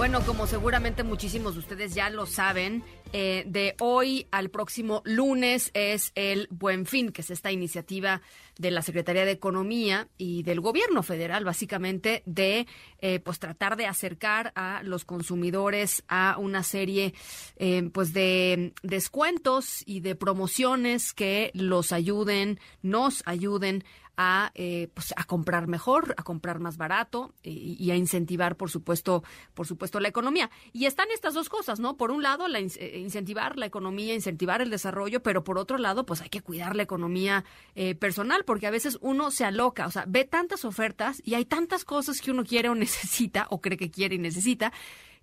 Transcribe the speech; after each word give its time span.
Bueno, 0.00 0.22
como 0.24 0.46
seguramente 0.46 1.04
muchísimos 1.04 1.52
de 1.52 1.60
ustedes 1.60 1.94
ya 1.94 2.08
lo 2.08 2.24
saben, 2.24 2.82
eh, 3.12 3.44
de 3.46 3.76
hoy 3.80 4.26
al 4.30 4.48
próximo 4.48 5.02
lunes 5.04 5.70
es 5.74 6.12
el 6.14 6.48
Buen 6.50 6.86
Fin, 6.86 7.12
que 7.12 7.20
es 7.20 7.28
esta 7.28 7.52
iniciativa 7.52 8.22
de 8.56 8.70
la 8.70 8.80
Secretaría 8.80 9.26
de 9.26 9.32
Economía 9.32 10.08
y 10.16 10.42
del 10.42 10.62
Gobierno 10.62 11.02
Federal, 11.02 11.44
básicamente, 11.44 12.22
de 12.24 12.66
eh, 13.00 13.20
pues 13.20 13.40
tratar 13.40 13.76
de 13.76 13.84
acercar 13.84 14.52
a 14.54 14.80
los 14.84 15.04
consumidores 15.04 16.02
a 16.08 16.36
una 16.38 16.62
serie 16.62 17.12
eh, 17.56 17.90
pues 17.92 18.14
de 18.14 18.72
descuentos 18.82 19.82
y 19.84 20.00
de 20.00 20.14
promociones 20.14 21.12
que 21.12 21.50
los 21.52 21.92
ayuden, 21.92 22.58
nos 22.80 23.22
ayuden 23.26 23.84
a, 24.22 24.52
eh, 24.54 24.88
pues, 24.92 25.14
a 25.16 25.24
comprar 25.24 25.66
mejor, 25.66 26.14
a 26.18 26.22
comprar 26.22 26.60
más 26.60 26.76
barato 26.76 27.32
y, 27.42 27.90
a 27.90 27.96
incentivar, 27.96 28.56
por 28.56 28.70
supuesto, 28.70 29.24
por 29.54 29.66
supuesto, 29.66 29.98
la 29.98 30.08
economía. 30.08 30.50
Y 30.74 30.84
están 30.84 31.10
estas 31.10 31.32
dos 31.32 31.48
cosas, 31.48 31.80
¿no? 31.80 31.96
Por 31.96 32.10
un 32.10 32.22
lado, 32.22 32.46
la, 32.46 32.58
eh, 32.58 32.98
incentivar 32.98 33.56
la 33.56 33.64
economía, 33.64 34.14
incentivar 34.14 34.60
el 34.60 34.68
desarrollo, 34.68 35.22
pero 35.22 35.42
por 35.42 35.56
otro 35.56 35.78
lado, 35.78 36.04
pues 36.04 36.20
hay 36.20 36.28
que 36.28 36.42
cuidar 36.42 36.76
la 36.76 36.82
economía 36.82 37.46
eh, 37.74 37.94
personal, 37.94 38.44
porque 38.44 38.66
a 38.66 38.70
veces 38.70 38.98
uno 39.00 39.30
se 39.30 39.46
aloca, 39.46 39.86
o 39.86 39.90
sea, 39.90 40.04
ve 40.06 40.26
tantas 40.26 40.66
ofertas 40.66 41.22
y 41.24 41.32
hay 41.32 41.46
tantas 41.46 41.86
cosas 41.86 42.20
que 42.20 42.30
uno 42.30 42.44
quiere 42.44 42.68
o 42.68 42.74
necesita, 42.74 43.46
o 43.48 43.62
cree 43.62 43.78
que 43.78 43.90
quiere 43.90 44.16
y 44.16 44.18
necesita, 44.18 44.70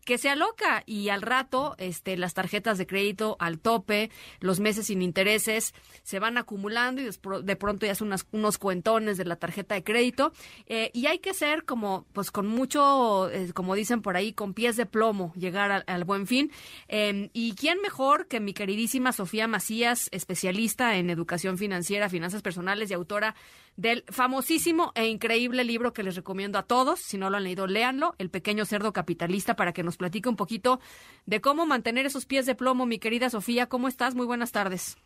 que 0.07 0.17
se 0.17 0.29
aloca 0.29 0.83
y 0.85 1.09
al 1.09 1.21
rato 1.21 1.75
este, 1.77 2.15
las 2.15 2.33
tarjetas 2.33 2.77
de 2.77 2.87
crédito 2.87 3.35
al 3.39 3.59
tope, 3.59 4.09
los 4.39 4.61
meses 4.61 4.85
sin 4.85 5.01
intereses 5.01 5.73
se 6.03 6.19
van 6.19 6.37
acumulando 6.37 7.01
y 7.01 7.09
de 7.43 7.55
pronto 7.57 7.85
ya 7.85 7.93
son 7.93 8.15
unos 8.31 8.57
cuentones 8.57 9.17
de 9.17 9.25
la 9.25 9.35
tarjeta 9.35 9.75
de 9.75 9.83
crédito 9.83 10.31
eh, 10.65 10.91
y 10.93 11.07
hay 11.07 11.19
que 11.19 11.33
ser 11.33 11.65
como 11.65 12.05
pues 12.13 12.31
con 12.31 12.47
mucho, 12.47 13.29
eh, 13.29 13.51
como 13.53 13.75
dicen 13.75 14.01
por 14.01 14.15
ahí, 14.15 14.31
con 14.31 14.53
pies 14.53 14.77
de 14.77 14.85
plomo 14.85 15.33
llegar 15.35 15.83
al, 15.85 16.03
buen 16.05 16.25
fin. 16.25 16.53
Em, 16.87 17.29
y 17.33 17.53
quién 17.55 17.81
mejor 17.81 18.27
que 18.27 18.39
mi 18.39 18.53
queridísima 18.53 19.11
Sofía 19.11 19.45
Macías, 19.49 20.07
especialista 20.13 20.95
en 20.95 21.09
educación 21.09 21.57
financiera, 21.57 22.07
finanzas 22.07 22.41
personales 22.41 22.89
y 22.89 22.93
autora 22.93 23.35
del 23.77 24.03
famosísimo 24.09 24.91
e 24.95 25.05
increíble 25.07 25.63
libro 25.63 25.93
que 25.93 26.03
les 26.03 26.15
recomiendo 26.15 26.59
a 26.59 26.63
todos. 26.63 26.99
Si 26.99 27.17
no 27.17 27.29
lo 27.29 27.37
han 27.37 27.43
leído, 27.43 27.67
léanlo, 27.67 28.15
El 28.17 28.29
pequeño 28.29 28.65
cerdo 28.65 28.91
capitalista, 28.91 29.55
para 29.55 29.71
que 29.71 29.83
nos 29.83 29.97
platique 29.97 30.27
un 30.27 30.35
poquito 30.35 30.79
de 31.25 31.39
cómo 31.39 31.65
mantener 31.65 32.05
esos 32.05 32.25
pies 32.25 32.45
de 32.45 32.55
plomo. 32.55 32.85
Mi 32.85 32.99
querida 32.99 33.29
Sofía, 33.29 33.67
¿cómo 33.67 33.87
estás? 33.87 34.15
Muy 34.15 34.25
buenas 34.25 34.51
tardes. 34.51 34.97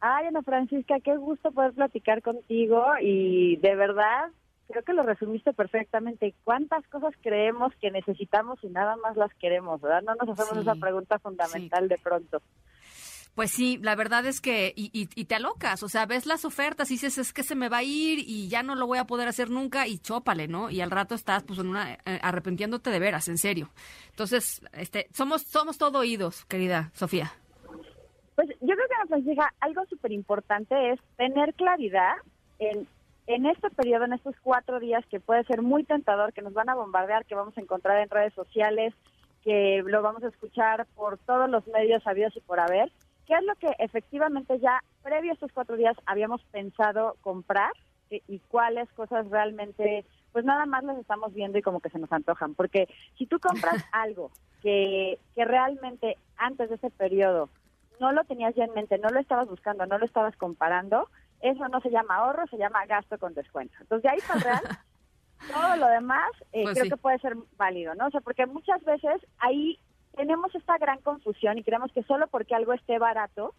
Ay, 0.00 0.26
Ana 0.26 0.42
Francisca, 0.42 0.98
qué 1.00 1.16
gusto 1.16 1.50
poder 1.52 1.74
platicar 1.74 2.22
contigo 2.22 2.82
y 3.02 3.56
de 3.56 3.76
verdad 3.76 4.30
creo 4.68 4.82
que 4.82 4.92
lo 4.92 5.02
resumiste 5.02 5.52
perfectamente. 5.52 6.34
¿Cuántas 6.44 6.86
cosas 6.88 7.12
creemos 7.20 7.74
que 7.80 7.90
necesitamos 7.90 8.62
y 8.62 8.68
nada 8.68 8.96
más 8.96 9.16
las 9.16 9.34
queremos, 9.34 9.80
verdad? 9.80 10.02
No 10.02 10.14
nos 10.14 10.28
hacemos 10.28 10.62
esa 10.62 10.76
pregunta 10.76 11.18
fundamental 11.18 11.88
de 11.88 11.98
pronto. 11.98 12.40
Pues 13.34 13.52
sí, 13.52 13.78
la 13.80 13.94
verdad 13.94 14.26
es 14.26 14.40
que, 14.40 14.72
y, 14.76 14.90
y, 14.92 15.24
te 15.24 15.34
alocas, 15.34 15.82
o 15.82 15.88
sea, 15.88 16.04
ves 16.04 16.26
las 16.26 16.44
ofertas 16.44 16.90
y 16.90 16.94
dices, 16.94 17.16
es 17.16 17.32
que 17.32 17.44
se 17.44 17.54
me 17.54 17.68
va 17.68 17.78
a 17.78 17.82
ir 17.82 18.18
y 18.18 18.48
ya 18.48 18.62
no 18.62 18.74
lo 18.74 18.86
voy 18.86 18.98
a 18.98 19.06
poder 19.06 19.28
hacer 19.28 19.50
nunca 19.50 19.86
y 19.86 19.98
chópale, 19.98 20.48
¿no? 20.48 20.68
Y 20.68 20.80
al 20.80 20.90
rato 20.90 21.14
estás 21.14 21.44
pues 21.44 21.58
en 21.60 21.68
una, 21.68 21.92
eh, 21.92 22.18
arrepintiéndote 22.22 22.90
de 22.90 22.98
veras, 22.98 23.28
en 23.28 23.38
serio. 23.38 23.70
Entonces, 24.10 24.60
este, 24.72 25.06
somos, 25.12 25.42
somos 25.42 25.78
todo 25.78 26.00
oídos, 26.00 26.44
querida 26.46 26.90
Sofía. 26.92 27.32
Pues 28.34 28.48
yo 28.60 28.74
creo 28.74 28.88
que, 28.88 29.08
Francisca, 29.08 29.54
algo 29.60 29.86
súper 29.86 30.12
importante 30.12 30.92
es 30.92 31.00
tener 31.16 31.54
claridad 31.54 32.14
en, 32.58 32.88
en 33.26 33.46
este 33.46 33.70
periodo, 33.70 34.06
en 34.06 34.14
estos 34.14 34.34
cuatro 34.42 34.80
días 34.80 35.04
que 35.06 35.20
puede 35.20 35.44
ser 35.44 35.62
muy 35.62 35.84
tentador, 35.84 36.32
que 36.32 36.42
nos 36.42 36.52
van 36.52 36.68
a 36.68 36.74
bombardear, 36.74 37.24
que 37.26 37.36
vamos 37.36 37.56
a 37.56 37.60
encontrar 37.60 38.00
en 38.02 38.10
redes 38.10 38.34
sociales, 38.34 38.92
que 39.44 39.82
lo 39.86 40.02
vamos 40.02 40.24
a 40.24 40.28
escuchar 40.28 40.86
por 40.96 41.16
todos 41.18 41.48
los 41.48 41.66
medios 41.68 42.02
sabidos 42.02 42.36
y 42.36 42.40
por 42.40 42.58
haber 42.60 42.90
¿Qué 43.30 43.36
es 43.36 43.44
lo 43.44 43.54
que 43.54 43.72
efectivamente 43.78 44.58
ya 44.58 44.82
previo 45.04 45.30
a 45.30 45.34
estos 45.34 45.52
cuatro 45.52 45.76
días 45.76 45.96
habíamos 46.04 46.42
pensado 46.46 47.14
comprar 47.20 47.70
y, 48.10 48.40
cuáles 48.48 48.90
cosas 48.94 49.30
realmente, 49.30 50.04
pues 50.32 50.44
nada 50.44 50.66
más 50.66 50.82
las 50.82 50.98
estamos 50.98 51.32
viendo 51.32 51.56
y 51.56 51.62
como 51.62 51.78
que 51.78 51.90
se 51.90 52.00
nos 52.00 52.10
antojan? 52.10 52.56
Porque 52.56 52.88
si 53.16 53.26
tú 53.26 53.38
compras 53.38 53.84
algo 53.92 54.32
que, 54.62 55.20
que 55.36 55.44
realmente 55.44 56.18
antes 56.38 56.70
de 56.70 56.74
ese 56.74 56.90
periodo 56.90 57.50
no 58.00 58.10
lo 58.10 58.24
tenías 58.24 58.52
ya 58.56 58.64
en 58.64 58.74
mente, 58.74 58.98
no 58.98 59.10
lo 59.10 59.20
estabas 59.20 59.46
buscando, 59.46 59.86
no 59.86 59.98
lo 59.98 60.06
estabas 60.06 60.36
comparando, 60.36 61.08
eso 61.40 61.68
no 61.68 61.80
se 61.82 61.90
llama 61.90 62.16
ahorro, 62.16 62.48
se 62.48 62.58
llama 62.58 62.84
gasto 62.86 63.16
con 63.16 63.34
descuento. 63.34 63.76
Entonces, 63.80 64.02
de 64.02 64.08
ahí 64.08 64.18
para 64.26 64.40
real, 64.40 64.62
todo 65.54 65.76
lo 65.76 65.86
demás 65.86 66.32
eh, 66.52 66.64
pues 66.64 66.80
creo 66.80 66.90
que 66.90 67.00
puede 67.00 67.18
ser 67.20 67.36
válido, 67.56 67.94
¿no? 67.94 68.08
O 68.08 68.10
sea, 68.10 68.22
porque 68.22 68.46
muchas 68.46 68.82
veces 68.82 69.24
ahí 69.38 69.78
tenemos 70.16 70.54
esta 70.54 70.78
gran 70.78 71.00
confusión 71.00 71.58
y 71.58 71.62
creemos 71.62 71.92
que 71.92 72.02
solo 72.02 72.26
porque 72.28 72.54
algo 72.54 72.72
esté 72.72 72.98
barato 72.98 73.54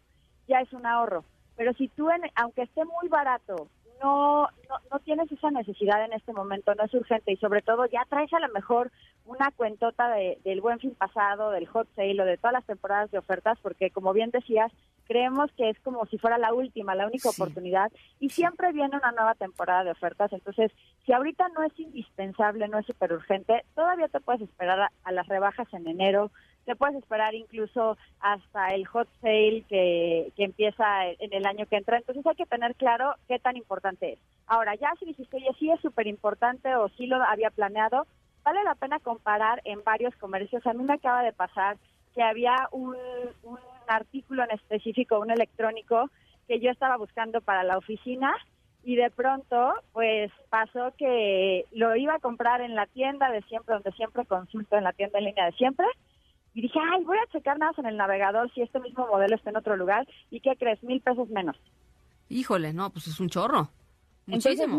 ya 0.48 0.62
es 0.62 0.72
un 0.74 0.86
ahorro. 0.86 1.24
Pero 1.56 1.74
si 1.74 1.88
tú, 1.90 2.10
aunque 2.36 2.64
esté 2.64 2.86
muy 2.86 3.08
barato, 3.10 3.68
no, 4.02 4.48
no, 4.90 5.00
tienes 5.00 5.32
esa 5.32 5.52
necesidad 5.52 6.04
en 6.04 6.14
este 6.14 6.34
momento, 6.34 6.74
no 6.74 6.84
es 6.84 6.94
urgente 6.94 7.34
y 7.34 7.38
sobre 7.38 7.62
todo 7.62 7.86
ya 7.86 8.06
traes 8.10 8.34
a 8.34 8.40
lo 8.40 8.50
mejor 8.50 8.92
una 9.26 9.52
cuentota 9.52 10.10
del 10.10 10.62
buen 10.62 10.80
fin 10.80 10.96
pasado, 10.96 11.52
del 11.52 11.68
hot 11.68 11.88
sale 11.96 12.22
o 12.22 12.26
de 12.26 12.38
todas 12.38 12.54
las 12.54 12.66
temporadas 12.66 13.12
de 13.12 13.20
ofertas, 13.20 13.60
porque 13.62 13.92
como 13.92 14.14
bien 14.14 14.32
decías, 14.32 14.72
creemos 15.12 15.52
que 15.58 15.70
es 15.70 15.78
como 15.82 16.06
si 16.06 16.18
fuera 16.18 16.38
la 16.38 16.54
última, 16.54 16.96
la 16.96 17.06
única 17.06 17.30
oportunidad 17.30 17.92
y 18.22 18.30
siempre 18.30 18.72
viene 18.72 18.96
una 18.96 19.12
nueva 19.12 19.36
temporada 19.36 19.84
de 19.84 19.92
ofertas. 19.92 20.32
Entonces, 20.32 20.72
si 21.06 21.12
ahorita 21.12 21.50
no 21.50 21.64
es 21.64 21.78
indispensable, 21.78 22.70
no 22.70 22.80
es 22.80 22.86
súper 22.86 23.12
urgente, 23.12 23.66
todavía 23.76 24.08
te 24.08 24.22
puedes 24.22 24.42
esperar 24.42 24.90
a 25.04 25.12
las 25.12 25.28
rebajas 25.28 25.68
en 25.74 25.86
enero, 25.86 26.32
te 26.64 26.78
puedes 26.78 26.96
esperar 26.96 27.36
incluso 27.36 27.98
hasta 28.22 28.68
el 28.70 28.88
hot 28.88 29.10
sale 29.20 29.66
que, 29.68 30.32
que 30.38 30.46
empieza 30.46 31.08
en 31.08 31.34
el 31.34 31.46
año 31.46 31.66
que 31.66 31.76
entra. 31.76 31.98
Entonces 31.98 32.26
hay 32.26 32.36
que 32.36 32.46
tener 32.46 32.74
claro 32.76 33.16
qué 33.28 33.38
tan 33.38 33.58
importante 33.58 34.14
es. 34.14 34.20
Ahora, 34.48 34.76
ya 34.76 34.94
si 34.98 35.08
dijiste, 35.08 35.36
oye, 35.36 35.52
sí 35.60 35.70
es 35.72 35.82
súper 35.82 36.08
importante 36.08 36.74
o 36.76 36.88
sí 36.88 37.06
lo 37.08 37.22
había 37.22 37.50
planeado, 37.50 38.08
vale 38.44 38.64
la 38.64 38.76
pena 38.76 39.00
comparar 39.00 39.60
en 39.66 39.84
varios 39.84 40.16
comercios. 40.16 40.66
A 40.66 40.72
mí 40.72 40.86
me 40.86 40.94
acaba 40.94 41.22
de 41.22 41.34
pasar 41.34 41.76
que 42.14 42.24
había 42.24 42.68
un, 42.72 42.96
un 43.44 43.60
artículo 43.88 44.44
en 44.44 44.52
específico, 44.52 45.20
un 45.20 45.32
electrónico, 45.32 46.10
que 46.48 46.60
yo 46.60 46.72
estaba 46.72 46.98
buscando 46.98 47.42
para 47.42 47.64
la 47.64 47.78
oficina 47.78 48.34
y 48.84 48.96
de 48.96 49.12
pronto 49.12 49.74
pues 49.94 50.32
pasó 50.50 50.94
que 50.98 51.66
lo 51.72 51.96
iba 51.96 52.16
a 52.16 52.20
comprar 52.20 52.62
en 52.62 52.76
la 52.76 52.88
tienda 52.88 53.30
de 53.30 53.42
siempre, 53.44 53.76
donde 53.76 53.92
siempre 53.92 54.26
consulto 54.26 54.76
en 54.78 54.84
la 54.84 54.94
tienda 54.94 55.20
en 55.20 55.26
línea 55.26 55.46
de 55.46 55.52
siempre, 55.54 55.86
y 56.54 56.62
dije, 56.62 56.80
ay, 56.92 57.04
voy 57.04 57.18
a 57.18 57.32
checar 57.32 57.58
nada 57.58 57.72
en 57.78 57.86
el 57.86 57.98
navegador 57.98 58.52
si 58.54 58.62
este 58.62 58.80
mismo 58.80 59.08
modelo 59.08 59.36
está 59.36 59.52
en 59.52 59.58
otro 59.58 59.78
lugar. 59.78 60.06
¿Y 60.30 60.42
qué 60.42 60.56
crees? 60.58 60.84
Mil 60.84 61.00
pesos 61.02 61.30
menos. 61.30 61.56
Híjole, 62.28 62.74
no, 62.74 62.90
pues 62.90 63.08
es 63.08 63.20
un 63.20 63.30
chorro. 63.30 63.70
Muchísimo. 64.26 64.78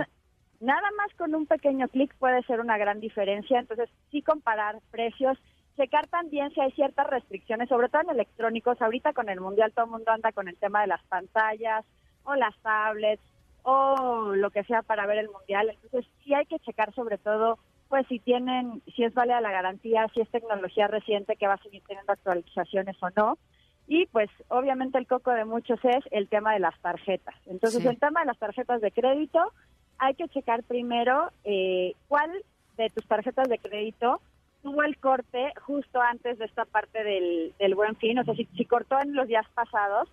nada 0.60 0.88
más 0.96 1.14
con 1.16 1.34
un 1.34 1.46
pequeño 1.46 1.88
clic 1.88 2.14
puede 2.16 2.42
ser 2.42 2.60
una 2.60 2.76
gran 2.76 3.00
diferencia. 3.00 3.58
Entonces, 3.58 3.88
sí 4.10 4.20
comparar 4.20 4.80
precios, 4.90 5.38
checar 5.76 6.06
también 6.08 6.50
si 6.52 6.60
hay 6.60 6.72
ciertas 6.72 7.06
restricciones, 7.06 7.68
sobre 7.68 7.88
todo 7.88 8.02
en 8.02 8.10
electrónicos. 8.10 8.80
Ahorita 8.80 9.12
con 9.12 9.28
el 9.28 9.40
Mundial 9.40 9.72
todo 9.72 9.86
el 9.86 9.90
mundo 9.92 10.10
anda 10.10 10.32
con 10.32 10.48
el 10.48 10.56
tema 10.56 10.82
de 10.82 10.88
las 10.88 11.02
pantallas 11.04 11.84
o 12.24 12.34
las 12.34 12.56
tablets 12.58 13.22
o 13.62 14.34
lo 14.34 14.50
que 14.50 14.64
sea 14.64 14.82
para 14.82 15.06
ver 15.06 15.18
el 15.18 15.30
Mundial. 15.30 15.70
Entonces, 15.70 16.10
sí 16.24 16.34
hay 16.34 16.46
que 16.46 16.58
checar 16.60 16.92
sobre 16.94 17.18
todo 17.18 17.58
pues 17.88 18.06
si 18.06 18.18
tienen, 18.18 18.82
si 18.96 19.04
es 19.04 19.12
válida 19.12 19.42
la 19.42 19.52
garantía, 19.52 20.08
si 20.14 20.22
es 20.22 20.30
tecnología 20.30 20.86
reciente 20.86 21.36
que 21.36 21.46
va 21.46 21.54
a 21.54 21.62
seguir 21.62 21.82
teniendo 21.86 22.10
actualizaciones 22.10 22.96
o 23.02 23.10
no. 23.14 23.38
Y 23.86 24.06
pues 24.06 24.30
obviamente 24.48 24.96
el 24.96 25.06
coco 25.06 25.30
de 25.32 25.44
muchos 25.44 25.78
es 25.84 26.02
el 26.10 26.26
tema 26.28 26.54
de 26.54 26.60
las 26.60 26.78
tarjetas. 26.80 27.34
Entonces 27.44 27.84
el 27.84 27.98
tema 27.98 28.20
de 28.20 28.26
las 28.26 28.38
tarjetas 28.38 28.80
de 28.80 28.92
crédito, 28.92 29.52
hay 29.98 30.14
que 30.14 30.26
checar 30.28 30.62
primero 30.62 31.30
eh, 31.44 31.92
cuál 32.08 32.30
de 32.78 32.88
tus 32.88 33.06
tarjetas 33.06 33.46
de 33.50 33.58
crédito 33.58 34.22
tuvo 34.62 34.82
el 34.82 34.96
corte 34.98 35.52
justo 35.60 36.00
antes 36.00 36.38
de 36.38 36.44
esta 36.44 36.64
parte 36.64 37.02
del, 37.02 37.54
del 37.58 37.74
buen 37.74 37.96
fin. 37.96 38.18
O 38.18 38.24
sea, 38.24 38.34
si, 38.34 38.46
si 38.56 38.64
cortó 38.64 39.00
en 39.00 39.14
los 39.14 39.28
días 39.28 39.46
pasados, 39.54 40.08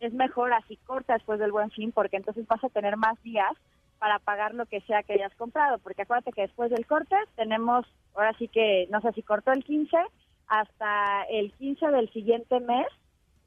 es 0.00 0.12
mejor 0.12 0.52
así 0.52 0.76
corta 0.84 1.14
después 1.14 1.38
del 1.38 1.52
buen 1.52 1.70
fin 1.70 1.92
porque 1.92 2.16
entonces 2.16 2.46
vas 2.46 2.62
a 2.64 2.68
tener 2.68 2.96
más 2.96 3.22
días 3.22 3.52
para 4.02 4.18
pagar 4.18 4.52
lo 4.52 4.66
que 4.66 4.80
sea 4.80 5.04
que 5.04 5.12
hayas 5.12 5.32
comprado, 5.36 5.78
porque 5.78 6.02
acuérdate 6.02 6.32
que 6.32 6.42
después 6.42 6.72
del 6.72 6.86
corte 6.86 7.14
tenemos, 7.36 7.86
ahora 8.16 8.32
sí 8.36 8.48
que, 8.48 8.88
no 8.90 9.00
sé 9.00 9.12
si 9.12 9.22
cortó 9.22 9.52
el 9.52 9.62
15, 9.62 9.96
hasta 10.48 11.22
el 11.30 11.52
15 11.52 11.86
del 11.86 12.12
siguiente 12.12 12.58
mes, 12.58 12.88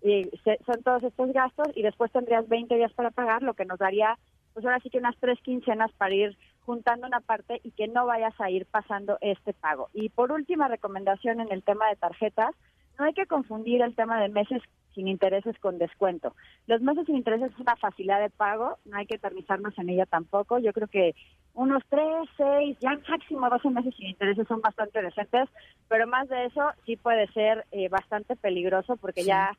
y 0.01 0.31
son 0.65 0.81
todos 0.81 1.03
estos 1.03 1.33
gastos, 1.33 1.67
y 1.75 1.81
después 1.81 2.09
tendrías 2.13 2.47
20 2.47 2.73
días 2.73 2.93
para 2.93 3.11
pagar, 3.11 3.43
lo 3.43 3.53
que 3.53 3.65
nos 3.65 3.79
daría, 3.79 4.17
pues 4.53 4.65
ahora 4.65 4.79
sí 4.79 4.89
que 4.89 4.99
unas 4.99 5.17
tres 5.17 5.37
quincenas 5.41 5.91
para 5.97 6.15
ir 6.15 6.37
juntando 6.65 7.07
una 7.07 7.21
parte 7.21 7.61
y 7.63 7.71
que 7.71 7.87
no 7.87 8.05
vayas 8.05 8.33
a 8.39 8.49
ir 8.49 8.65
pasando 8.65 9.17
este 9.21 9.53
pago. 9.53 9.89
Y 9.93 10.09
por 10.09 10.31
última 10.31 10.67
recomendación 10.67 11.39
en 11.39 11.51
el 11.51 11.63
tema 11.63 11.87
de 11.89 11.95
tarjetas, 11.95 12.55
no 12.97 13.05
hay 13.05 13.13
que 13.13 13.25
confundir 13.25 13.81
el 13.81 13.95
tema 13.95 14.19
de 14.21 14.29
meses 14.29 14.61
sin 14.93 15.07
intereses 15.07 15.57
con 15.59 15.77
descuento. 15.77 16.33
Los 16.67 16.81
meses 16.81 17.05
sin 17.05 17.17
intereses 17.17 17.51
es 17.51 17.59
una 17.59 17.75
facilidad 17.75 18.21
de 18.21 18.29
pago, 18.29 18.77
no 18.85 18.97
hay 18.97 19.05
que 19.05 19.15
eternizarnos 19.15 19.77
en 19.77 19.89
ella 19.89 20.05
tampoco. 20.05 20.57
Yo 20.57 20.71
creo 20.71 20.87
que 20.87 21.13
unos 21.53 21.83
tres, 21.89 22.29
seis, 22.37 22.77
ya 22.79 22.97
máximo 23.09 23.49
12 23.49 23.69
meses 23.69 23.93
sin 23.95 24.07
intereses 24.07 24.47
son 24.47 24.61
bastante 24.61 25.01
decentes, 25.01 25.49
pero 25.89 26.07
más 26.07 26.29
de 26.29 26.45
eso 26.45 26.71
sí 26.85 26.95
puede 26.95 27.27
ser 27.33 27.65
eh, 27.71 27.89
bastante 27.89 28.35
peligroso 28.37 28.95
porque 28.95 29.23
ya 29.23 29.51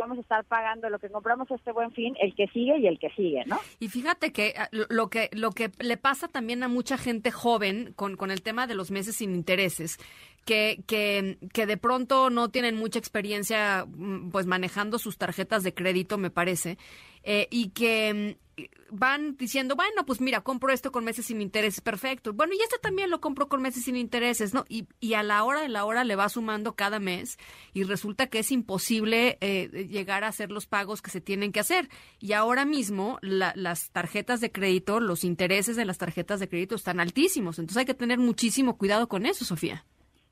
vamos 0.00 0.18
a 0.18 0.20
estar 0.20 0.44
pagando 0.44 0.88
lo 0.88 0.98
que 0.98 1.10
compramos 1.10 1.50
este 1.50 1.72
buen 1.72 1.92
fin, 1.92 2.14
el 2.20 2.34
que 2.34 2.48
sigue 2.48 2.78
y 2.78 2.86
el 2.86 2.98
que 2.98 3.10
sigue, 3.10 3.44
¿no? 3.46 3.58
Y 3.78 3.88
fíjate 3.88 4.32
que 4.32 4.54
ah, 4.56 4.68
lo 4.70 5.08
que 5.08 5.28
lo 5.32 5.50
que 5.50 5.70
le 5.78 5.96
pasa 5.96 6.28
también 6.28 6.62
a 6.62 6.68
mucha 6.68 6.96
gente 6.98 7.30
joven 7.30 7.92
con, 7.94 8.16
con 8.16 8.30
el 8.30 8.42
tema 8.42 8.66
de 8.66 8.74
los 8.74 8.90
meses 8.90 9.16
sin 9.16 9.34
intereses, 9.34 9.98
que, 10.44 10.82
que, 10.86 11.38
que 11.52 11.66
de 11.66 11.76
pronto 11.76 12.30
no 12.30 12.48
tienen 12.48 12.76
mucha 12.76 12.98
experiencia 12.98 13.86
mm, 13.86 14.30
pues 14.30 14.46
manejando 14.46 14.98
sus 14.98 15.18
tarjetas 15.18 15.62
de 15.62 15.74
crédito, 15.74 16.18
me 16.18 16.30
parece, 16.30 16.78
eh, 17.22 17.46
y 17.50 17.70
que 17.70 18.36
mm, 18.36 18.51
van 18.90 19.36
diciendo, 19.36 19.76
bueno, 19.76 20.04
pues 20.06 20.20
mira, 20.20 20.40
compro 20.42 20.72
esto 20.72 20.92
con 20.92 21.04
meses 21.04 21.26
sin 21.26 21.40
intereses, 21.40 21.80
perfecto. 21.80 22.32
Bueno, 22.32 22.52
y 22.54 22.62
este 22.62 22.78
también 22.78 23.10
lo 23.10 23.20
compro 23.20 23.48
con 23.48 23.62
meses 23.62 23.84
sin 23.84 23.96
intereses, 23.96 24.54
¿no? 24.54 24.64
Y, 24.68 24.86
y 25.00 25.14
a 25.14 25.22
la 25.22 25.44
hora 25.44 25.60
de 25.60 25.68
la 25.68 25.84
hora 25.84 26.04
le 26.04 26.16
va 26.16 26.28
sumando 26.28 26.74
cada 26.74 26.98
mes 26.98 27.38
y 27.72 27.84
resulta 27.84 28.26
que 28.26 28.40
es 28.40 28.52
imposible 28.52 29.38
eh, 29.40 29.86
llegar 29.88 30.24
a 30.24 30.28
hacer 30.28 30.50
los 30.50 30.66
pagos 30.66 31.02
que 31.02 31.10
se 31.10 31.20
tienen 31.20 31.52
que 31.52 31.60
hacer. 31.60 31.88
Y 32.20 32.32
ahora 32.32 32.64
mismo 32.64 33.18
las 33.22 33.90
tarjetas 33.90 34.40
de 34.40 34.52
crédito, 34.52 35.00
los 35.00 35.24
intereses 35.24 35.76
de 35.76 35.84
las 35.84 35.98
tarjetas 35.98 36.40
de 36.40 36.48
crédito 36.48 36.74
están 36.74 37.00
altísimos. 37.00 37.58
Entonces 37.58 37.78
hay 37.78 37.86
que 37.86 37.94
tener 37.94 38.18
muchísimo 38.18 38.76
cuidado 38.76 39.08
con 39.08 39.26
eso, 39.26 39.44
Sofía. 39.44 39.84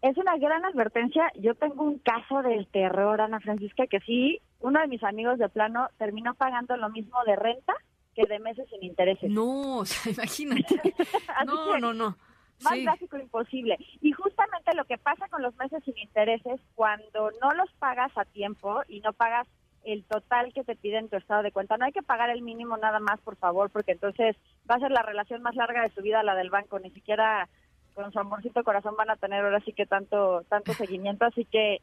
Es 0.03 0.17
una 0.17 0.37
gran 0.39 0.65
advertencia. 0.65 1.31
Yo 1.39 1.55
tengo 1.55 1.85
un 1.85 1.99
caso 1.99 2.43
del 2.43 2.67
terror, 2.69 3.21
Ana 3.21 3.39
Francisca, 3.41 3.87
que 3.87 4.01
sí, 4.01 4.41
uno 4.61 4.81
de 4.81 4.89
mis 4.89 5.03
amigos 5.05 5.39
de 5.39 5.49
plano 5.49 5.89
terminó 5.99 6.35
pagando 6.35 6.77
lo 6.77 6.89
mismo 6.89 7.19
de 7.27 7.37
renta 7.37 7.75
que 8.15 8.27
de 8.27 8.39
meses 8.39 8.69
sin 8.71 8.83
intereses. 8.83 9.31
No, 9.31 9.79
o 9.79 9.85
sea, 9.85 10.13
imagínate. 10.13 10.81
no, 11.47 11.79
no, 11.79 11.93
no. 11.93 12.17
Más 12.63 12.85
básico 12.85 13.17
imposible. 13.17 13.79
Y 14.03 14.13
justamente 14.13 14.75
lo 14.75 14.85
que 14.85 14.99
pasa 14.99 15.29
con 15.29 15.43
los 15.43 15.57
meses 15.57 15.83
sin 15.85 15.97
intereses, 15.97 16.61
cuando 16.75 17.31
no 17.41 17.51
los 17.57 17.73
pagas 17.79 18.13
a 18.17 18.27
tiempo 18.27 18.83
y 18.87 19.01
no 19.01 19.15
pagas 19.15 19.47
el 19.85 20.05
total 20.05 20.53
que 20.53 20.65
te 20.65 20.77
piden 20.77 21.09
tu 21.09 21.17
estado 21.17 21.43
de 21.43 21.53
cuenta. 21.53 21.79
No 21.79 21.87
hay 21.87 21.93
que 21.93 22.03
pagar 22.03 22.29
el 22.31 22.43
mínimo 22.43 22.77
nada 22.77 23.01
más, 23.01 23.19
por 23.21 23.37
favor, 23.37 23.71
porque 23.71 23.93
entonces 23.93 24.37
va 24.71 24.75
a 24.75 24.81
ser 24.81 24.91
la 24.91 25.03
relación 25.03 25.43
más 25.43 25.55
larga 25.57 25.83
de 25.83 25.91
su 25.91 26.03
vida 26.03 26.23
la 26.23 26.35
del 26.35 26.51
banco. 26.51 26.79
Ni 26.79 26.91
siquiera 26.91 27.49
con 27.95 28.13
su 28.13 28.19
amorcito 28.19 28.63
corazón 28.63 28.95
van 28.97 29.11
a 29.11 29.17
tener 29.17 29.45
ahora 29.45 29.61
sí 29.61 29.73
que 29.73 29.87
tanto 29.87 30.43
tanto 30.49 30.73
seguimiento, 30.75 31.25
así 31.25 31.45
que 31.45 31.81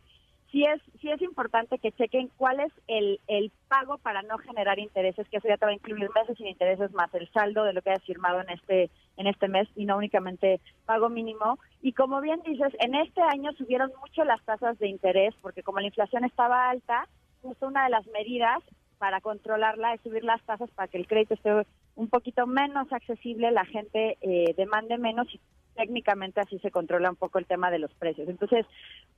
sí 0.51 0.63
es 0.63 0.81
sí 1.01 1.09
es 1.09 1.21
importante 1.21 1.77
que 1.79 1.91
chequen 1.91 2.29
cuál 2.37 2.59
es 2.59 2.71
el, 2.87 3.19
el 3.27 3.51
pago 3.67 3.97
para 3.97 4.21
no 4.21 4.37
generar 4.37 4.79
intereses, 4.79 5.27
que 5.29 5.37
eso 5.37 5.47
ya 5.47 5.57
te 5.57 5.65
va 5.65 5.71
a 5.71 5.75
incluir 5.75 6.09
meses 6.15 6.37
sin 6.37 6.47
intereses 6.47 6.91
más 6.93 7.13
el 7.13 7.29
saldo 7.31 7.63
de 7.63 7.73
lo 7.73 7.81
que 7.81 7.91
hayas 7.91 8.05
firmado 8.05 8.41
en 8.41 8.49
este 8.49 8.89
en 9.17 9.27
este 9.27 9.47
mes 9.47 9.67
y 9.75 9.85
no 9.85 9.97
únicamente 9.97 10.59
pago 10.85 11.09
mínimo. 11.09 11.59
Y 11.81 11.93
como 11.93 12.21
bien 12.21 12.41
dices, 12.45 12.73
en 12.79 12.95
este 12.95 13.21
año 13.21 13.51
subieron 13.53 13.91
mucho 13.99 14.23
las 14.23 14.43
tasas 14.43 14.77
de 14.79 14.87
interés 14.87 15.33
porque 15.41 15.63
como 15.63 15.79
la 15.79 15.87
inflación 15.87 16.23
estaba 16.23 16.69
alta, 16.69 17.07
justo 17.41 17.67
una 17.67 17.85
de 17.85 17.91
las 17.91 18.05
medidas 18.07 18.63
para 18.97 19.21
controlarla 19.21 19.93
es 19.93 20.01
subir 20.01 20.23
las 20.23 20.41
tasas 20.43 20.69
para 20.71 20.87
que 20.87 20.97
el 20.97 21.07
crédito 21.07 21.35
esté 21.35 21.51
un 21.95 22.09
poquito 22.09 22.47
menos 22.47 22.91
accesible, 22.91 23.51
la 23.51 23.65
gente 23.65 24.17
eh, 24.21 24.53
demande 24.55 24.97
menos 24.97 25.27
y 25.33 25.39
técnicamente 25.77 26.41
así 26.41 26.59
se 26.59 26.71
controla 26.71 27.11
un 27.11 27.15
poco 27.15 27.39
el 27.39 27.45
tema 27.45 27.71
de 27.71 27.79
los 27.79 27.93
precios. 27.93 28.27
Entonces, 28.27 28.65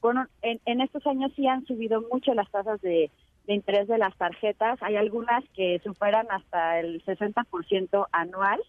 bueno, 0.02 0.28
en, 0.42 0.82
estos 0.82 1.08
años 1.08 1.32
sí 1.36 1.48
han 1.48 1.66
subido 1.66 2.04
mucho 2.12 2.34
las 2.34 2.52
tasas 2.52 2.80
de, 2.82 3.10
interés 3.48 3.88
de 3.88 3.98
las 3.98 4.16
tarjetas. 4.18 4.78
Hay 4.84 4.96
algunas 4.96 5.44
que 5.56 5.80
superan 5.84 6.28
hasta 6.30 6.80
el 6.80 7.04
60% 7.04 8.08
anual. 8.12 8.60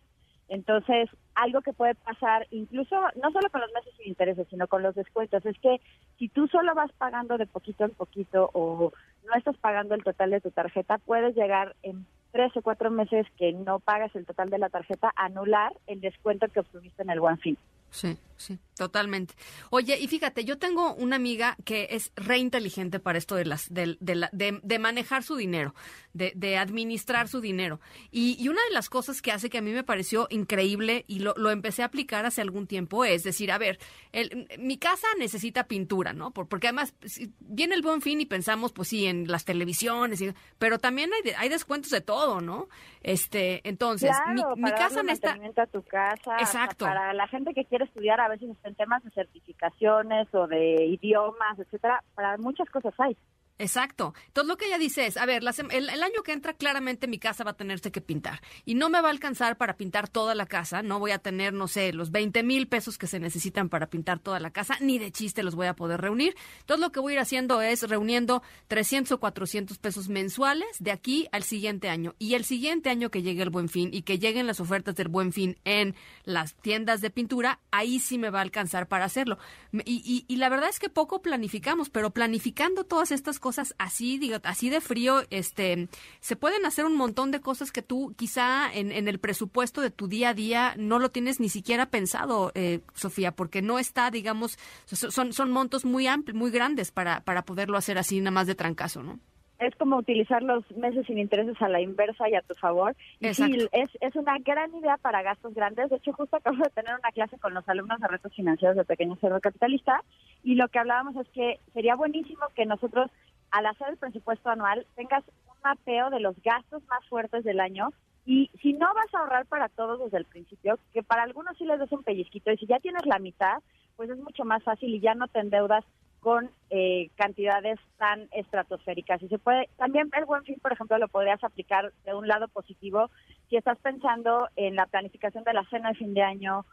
Entonces, 0.48 1.10
algo 1.34 1.60
que 1.60 1.72
puede 1.72 1.94
pasar, 1.94 2.46
incluso 2.50 2.96
no 3.22 3.30
solo 3.30 3.50
con 3.50 3.60
los 3.60 3.72
meses 3.72 3.92
sin 3.98 4.08
intereses, 4.08 4.46
sino 4.48 4.66
con 4.68 4.82
los 4.82 4.94
descuentos, 4.94 5.44
es 5.44 5.58
que 5.58 5.80
si 6.18 6.28
tú 6.28 6.48
solo 6.48 6.74
vas 6.74 6.90
pagando 6.92 7.38
de 7.38 7.46
poquito 7.46 7.84
en 7.84 7.90
poquito 7.90 8.50
o 8.54 8.92
no 9.26 9.34
estás 9.36 9.56
pagando 9.58 9.94
el 9.94 10.02
total 10.02 10.30
de 10.30 10.40
tu 10.40 10.50
tarjeta, 10.50 10.98
puedes 10.98 11.36
llegar 11.36 11.76
en 11.82 12.06
tres 12.32 12.56
o 12.56 12.62
cuatro 12.62 12.90
meses 12.90 13.26
que 13.36 13.52
no 13.52 13.80
pagas 13.80 14.14
el 14.16 14.26
total 14.26 14.50
de 14.50 14.58
la 14.58 14.70
tarjeta 14.70 15.12
anular 15.16 15.72
el 15.86 16.00
descuento 16.00 16.48
que 16.48 16.60
obtuviste 16.60 17.02
en 17.02 17.10
el 17.10 17.20
One 17.20 17.36
Fin. 17.38 17.58
Sí, 17.90 18.16
sí, 18.40 18.58
totalmente. 18.76 19.34
Oye, 19.70 19.98
y 19.98 20.08
fíjate, 20.08 20.44
yo 20.44 20.58
tengo 20.58 20.94
una 20.94 21.16
amiga 21.16 21.56
que 21.64 21.88
es 21.90 22.12
re 22.16 22.38
inteligente 22.38 22.98
para 22.98 23.18
esto 23.18 23.36
de 23.36 23.44
las, 23.44 23.72
de, 23.72 23.96
de, 24.00 24.60
de, 24.62 24.78
manejar 24.78 25.22
su 25.22 25.36
dinero, 25.36 25.74
de, 26.12 26.32
de 26.34 26.56
administrar 26.56 27.28
su 27.28 27.40
dinero. 27.40 27.80
Y, 28.10 28.36
y, 28.42 28.48
una 28.48 28.62
de 28.68 28.74
las 28.74 28.88
cosas 28.88 29.22
que 29.22 29.32
hace 29.32 29.50
que 29.50 29.58
a 29.58 29.62
mí 29.62 29.72
me 29.72 29.84
pareció 29.84 30.26
increíble 30.30 31.04
y 31.06 31.20
lo, 31.20 31.34
lo 31.36 31.50
empecé 31.50 31.82
a 31.82 31.86
aplicar 31.86 32.26
hace 32.26 32.40
algún 32.40 32.66
tiempo 32.66 33.04
es 33.04 33.22
decir, 33.22 33.52
a 33.52 33.58
ver, 33.58 33.78
el, 34.12 34.48
mi 34.58 34.78
casa 34.78 35.06
necesita 35.18 35.64
pintura, 35.64 36.12
¿no? 36.12 36.30
porque 36.32 36.68
además 36.68 36.94
viene 37.40 37.74
el 37.74 37.82
buen 37.82 38.00
fin 38.00 38.20
y 38.20 38.26
pensamos, 38.26 38.72
pues 38.72 38.88
sí, 38.88 39.06
en 39.06 39.26
las 39.28 39.44
televisiones, 39.44 40.22
pero 40.58 40.78
también 40.78 41.10
hay, 41.12 41.32
hay 41.36 41.48
descuentos 41.48 41.90
de 41.90 42.00
todo, 42.00 42.40
¿no? 42.40 42.68
Este, 43.02 43.66
entonces, 43.68 44.10
mi, 44.28 44.42
mi, 44.56 44.70
casa 44.72 45.02
necesita. 45.02 45.62
a 45.62 45.66
tu 45.66 45.82
casa. 45.82 46.36
Exacto. 46.38 46.84
Para 46.84 47.14
la 47.14 47.26
gente 47.28 47.54
que 47.54 47.64
quiere 47.64 47.84
estudiar 47.84 48.20
a 48.20 48.28
veces 48.30 48.56
en 48.64 48.74
temas 48.74 49.02
de 49.04 49.10
certificaciones 49.10 50.28
o 50.34 50.46
de 50.46 50.86
idiomas, 50.86 51.58
etcétera, 51.58 52.02
para 52.14 52.36
muchas 52.38 52.68
cosas 52.70 52.94
hay. 52.98 53.16
Exacto. 53.60 54.14
Entonces 54.28 54.48
lo 54.48 54.56
que 54.56 54.66
ella 54.68 54.78
dice 54.78 55.04
es, 55.04 55.18
a 55.18 55.26
ver, 55.26 55.42
el, 55.42 56.02
año 56.02 56.22
que 56.24 56.32
entra 56.32 56.54
claramente 56.54 57.06
mi 57.06 57.18
casa 57.18 57.44
va 57.44 57.50
a 57.50 57.56
tenerse 57.56 57.92
que 57.92 58.00
pintar 58.00 58.40
y 58.64 58.74
no 58.74 58.88
me 58.88 59.02
va 59.02 59.08
a 59.08 59.10
alcanzar 59.10 59.58
para 59.58 59.76
pintar 59.76 60.08
toda 60.08 60.34
la 60.34 60.46
casa, 60.46 60.82
no 60.82 60.98
voy 60.98 61.10
a 61.10 61.18
tener, 61.18 61.52
no 61.52 61.68
sé, 61.68 61.92
los 61.92 62.10
20 62.10 62.42
mil 62.42 62.68
pesos 62.68 62.96
que 62.96 63.06
se 63.06 63.20
necesitan 63.20 63.68
para 63.68 63.88
pintar 63.90 64.18
toda 64.18 64.40
la 64.40 64.50
casa, 64.50 64.78
ni 64.80 64.98
de 64.98 65.12
chiste 65.12 65.42
los 65.42 65.56
voy 65.56 65.66
a 65.66 65.76
poder 65.76 66.00
reunir. 66.00 66.34
Entonces 66.60 66.80
lo 66.80 66.90
que 66.90 67.00
voy 67.00 67.12
a 67.12 67.16
ir 67.16 67.20
haciendo 67.20 67.60
es 67.60 67.86
reuniendo 67.86 68.42
300 68.68 69.12
o 69.12 69.20
400 69.20 69.76
pesos 69.76 70.08
mensuales 70.08 70.68
de 70.78 70.92
aquí 70.92 71.28
al 71.30 71.42
siguiente 71.42 71.90
año 71.90 72.14
y 72.18 72.36
el 72.36 72.46
siguiente 72.46 72.88
año 72.88 73.10
que 73.10 73.20
llegue 73.20 73.42
el 73.42 73.50
buen 73.50 73.68
fin 73.68 73.90
y 73.92 74.02
que 74.02 74.18
lleguen 74.18 74.46
las 74.46 74.60
ofertas 74.60 74.96
del 74.96 75.08
buen 75.08 75.34
fin 75.34 75.58
en 75.66 75.94
las 76.24 76.54
tiendas 76.54 77.02
de 77.02 77.10
pintura, 77.10 77.60
ahí 77.72 78.00
sí 78.00 78.16
me 78.16 78.30
va 78.30 78.38
a 78.38 78.42
alcanzar 78.42 78.88
para 78.88 79.04
hacerlo. 79.04 79.36
Y, 79.84 80.24
y 80.26 80.36
la 80.36 80.48
verdad 80.48 80.70
es 80.70 80.78
que 80.78 80.88
poco 80.88 81.20
planificamos, 81.20 81.90
pero 81.90 82.10
planificando 82.10 82.84
todas 82.84 83.12
estas 83.12 83.38
cosas, 83.38 83.49
cosas 83.50 83.74
así, 83.78 84.16
digo, 84.16 84.36
así 84.44 84.70
de 84.70 84.80
frío, 84.80 85.22
este, 85.30 85.88
se 86.20 86.36
pueden 86.36 86.64
hacer 86.66 86.84
un 86.84 86.96
montón 86.96 87.32
de 87.32 87.40
cosas 87.40 87.72
que 87.72 87.82
tú 87.82 88.14
quizá 88.16 88.72
en, 88.72 88.92
en 88.92 89.08
el 89.08 89.18
presupuesto 89.18 89.80
de 89.80 89.90
tu 89.90 90.06
día 90.06 90.28
a 90.28 90.34
día 90.34 90.74
no 90.78 91.00
lo 91.00 91.08
tienes 91.08 91.40
ni 91.40 91.48
siquiera 91.48 91.86
pensado, 91.86 92.52
eh, 92.54 92.78
Sofía, 92.94 93.32
porque 93.32 93.60
no 93.60 93.80
está, 93.80 94.12
digamos, 94.12 94.56
son, 94.84 95.32
son 95.32 95.50
montos 95.50 95.84
muy 95.84 96.06
amplios, 96.06 96.38
muy 96.38 96.52
grandes 96.52 96.92
para, 96.92 97.22
para 97.22 97.42
poderlo 97.42 97.76
hacer 97.76 97.98
así 97.98 98.20
nada 98.20 98.30
más 98.30 98.46
de 98.46 98.54
trancazo, 98.54 99.02
¿no? 99.02 99.18
es 99.60 99.74
como 99.76 99.98
utilizar 99.98 100.42
los 100.42 100.68
meses 100.72 101.06
sin 101.06 101.18
intereses 101.18 101.60
a 101.60 101.68
la 101.68 101.80
inversa 101.80 102.28
y 102.28 102.34
a 102.34 102.40
tu 102.40 102.54
favor. 102.54 102.96
Y 103.20 103.32
sí, 103.34 103.68
es, 103.72 103.90
es 104.00 104.16
una 104.16 104.38
gran 104.38 104.74
idea 104.74 104.96
para 104.96 105.22
gastos 105.22 105.54
grandes. 105.54 105.90
De 105.90 105.96
hecho, 105.96 106.14
justo 106.14 106.36
acabo 106.36 106.56
de 106.56 106.70
tener 106.70 106.94
una 106.98 107.12
clase 107.12 107.38
con 107.38 107.52
los 107.52 107.68
alumnos 107.68 108.00
de 108.00 108.08
retos 108.08 108.34
financieros 108.34 108.76
de 108.76 108.84
Pequeño 108.84 109.16
Cerdo 109.16 109.38
Capitalista 109.40 110.02
y 110.42 110.54
lo 110.54 110.68
que 110.68 110.78
hablábamos 110.78 111.14
es 111.16 111.28
que 111.28 111.60
sería 111.74 111.94
buenísimo 111.94 112.46
que 112.56 112.64
nosotros 112.64 113.10
al 113.50 113.66
hacer 113.66 113.88
el 113.90 113.96
presupuesto 113.96 114.50
anual 114.50 114.86
tengas 114.96 115.24
un 115.26 115.56
mapeo 115.62 116.10
de 116.10 116.20
los 116.20 116.40
gastos 116.42 116.82
más 116.88 117.04
fuertes 117.08 117.44
del 117.44 117.60
año 117.60 117.90
y 118.26 118.50
si 118.62 118.72
no 118.74 118.86
vas 118.94 119.12
a 119.14 119.18
ahorrar 119.20 119.46
para 119.46 119.68
todos 119.68 119.98
desde 119.98 120.18
el 120.18 120.24
principio, 120.24 120.78
que 120.92 121.02
para 121.02 121.22
algunos 121.22 121.56
sí 121.56 121.64
les 121.64 121.78
des 121.78 121.90
un 121.92 122.02
pellizquito 122.02 122.52
y 122.52 122.58
si 122.58 122.66
ya 122.66 122.78
tienes 122.78 123.06
la 123.06 123.18
mitad, 123.18 123.58
pues 123.96 124.10
es 124.10 124.18
mucho 124.18 124.44
más 124.44 124.62
fácil 124.62 124.94
y 124.94 125.00
ya 125.00 125.14
no 125.14 125.26
te 125.28 125.40
endeudas 125.40 125.84
con 126.20 126.50
eh, 126.68 127.10
cantidades 127.16 127.78
tan 127.96 128.28
estratosféricas. 128.32 129.22
Y 129.22 129.28
se 129.28 129.38
puede, 129.38 129.68
también 129.78 130.10
el 130.16 130.26
buen 130.26 130.44
fin, 130.44 130.58
por 130.60 130.72
ejemplo, 130.72 130.98
lo 130.98 131.08
podrías 131.08 131.42
aplicar 131.42 131.92
de 132.04 132.14
un 132.14 132.28
lado 132.28 132.48
positivo 132.48 133.10
si 133.48 133.56
estás 133.56 133.78
pensando 133.78 134.48
en 134.56 134.76
la 134.76 134.86
planificación 134.86 135.44
de 135.44 135.54
la 135.54 135.64
cena 135.64 135.88
de 135.88 135.94
fin 135.96 136.14
de 136.14 136.22
año 136.22 136.66